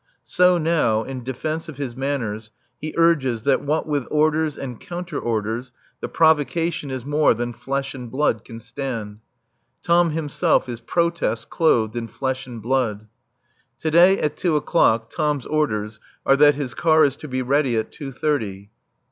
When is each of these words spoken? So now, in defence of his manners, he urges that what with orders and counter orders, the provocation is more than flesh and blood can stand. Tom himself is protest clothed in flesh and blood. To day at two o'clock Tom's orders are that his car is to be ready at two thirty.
So 0.25 0.57
now, 0.57 1.03
in 1.03 1.23
defence 1.23 1.69
of 1.69 1.77
his 1.77 1.95
manners, 1.95 2.49
he 2.79 2.95
urges 2.97 3.43
that 3.43 3.61
what 3.61 3.85
with 3.85 4.07
orders 4.09 4.57
and 4.57 4.79
counter 4.79 5.19
orders, 5.19 5.73
the 5.99 6.09
provocation 6.09 6.89
is 6.89 7.05
more 7.05 7.35
than 7.35 7.53
flesh 7.53 7.93
and 7.93 8.09
blood 8.09 8.43
can 8.43 8.59
stand. 8.61 9.19
Tom 9.83 10.09
himself 10.09 10.67
is 10.67 10.81
protest 10.81 11.51
clothed 11.51 11.95
in 11.95 12.07
flesh 12.07 12.47
and 12.47 12.63
blood. 12.63 13.05
To 13.81 13.91
day 13.91 14.19
at 14.19 14.37
two 14.37 14.55
o'clock 14.55 15.11
Tom's 15.11 15.45
orders 15.45 15.99
are 16.25 16.35
that 16.35 16.55
his 16.55 16.73
car 16.73 17.05
is 17.05 17.15
to 17.17 17.27
be 17.27 17.43
ready 17.43 17.77
at 17.77 17.91
two 17.91 18.11
thirty. 18.11 18.71